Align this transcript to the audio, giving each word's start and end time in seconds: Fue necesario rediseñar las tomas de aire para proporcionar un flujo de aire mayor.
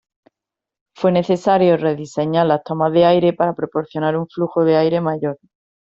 Fue 0.95 1.11
necesario 1.11 1.77
rediseñar 1.77 2.47
las 2.47 2.63
tomas 2.63 2.91
de 2.91 3.05
aire 3.05 3.33
para 3.33 3.53
proporcionar 3.53 4.17
un 4.17 4.27
flujo 4.27 4.63
de 4.65 4.75
aire 4.75 4.99
mayor. 4.99 5.37